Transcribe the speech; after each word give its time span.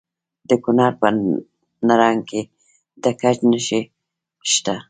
د 0.49 0.51
کونړ 0.63 0.91
په 0.99 1.07
نرنګ 1.87 2.19
کې 2.29 2.41
د 3.03 3.05
ګچ 3.21 3.37
نښې 3.51 3.81
شته. 4.51 4.75